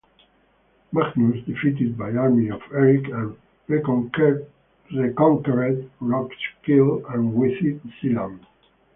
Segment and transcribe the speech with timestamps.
[0.91, 3.35] Magnus defeated the army of Eric and
[3.67, 4.47] reconquered
[4.89, 5.91] Roskilde
[7.13, 8.47] and with it Zealand.